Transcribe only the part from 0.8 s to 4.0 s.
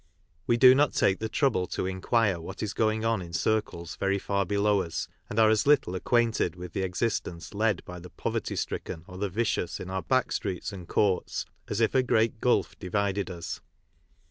take the trouble to inquire what is going on in circles